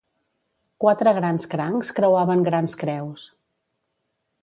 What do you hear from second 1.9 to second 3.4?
creuaven grans creus.